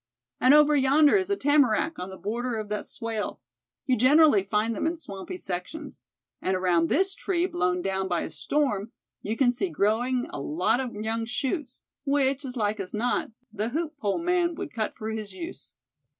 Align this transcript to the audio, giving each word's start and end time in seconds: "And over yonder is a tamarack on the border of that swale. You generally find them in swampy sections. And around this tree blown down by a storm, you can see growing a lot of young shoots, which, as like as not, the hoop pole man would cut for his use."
"And 0.39 0.55
over 0.55 0.75
yonder 0.75 1.15
is 1.15 1.29
a 1.29 1.35
tamarack 1.37 1.99
on 1.99 2.09
the 2.09 2.17
border 2.17 2.55
of 2.57 2.69
that 2.69 2.87
swale. 2.87 3.39
You 3.85 3.95
generally 3.95 4.41
find 4.41 4.75
them 4.75 4.87
in 4.87 4.97
swampy 4.97 5.37
sections. 5.37 5.99
And 6.41 6.55
around 6.57 6.89
this 6.89 7.13
tree 7.13 7.45
blown 7.45 7.83
down 7.83 8.07
by 8.07 8.21
a 8.21 8.31
storm, 8.31 8.91
you 9.21 9.37
can 9.37 9.51
see 9.51 9.69
growing 9.69 10.25
a 10.31 10.39
lot 10.39 10.79
of 10.79 10.95
young 10.95 11.25
shoots, 11.25 11.83
which, 12.03 12.43
as 12.45 12.57
like 12.57 12.79
as 12.79 12.95
not, 12.95 13.29
the 13.53 13.69
hoop 13.69 13.95
pole 13.99 14.17
man 14.17 14.55
would 14.55 14.73
cut 14.73 14.95
for 14.97 15.11
his 15.11 15.33
use." 15.33 15.75